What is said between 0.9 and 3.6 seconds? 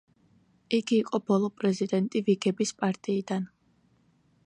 იყო ბოლო პრეზიდენტი ვიგების პარტიიდან.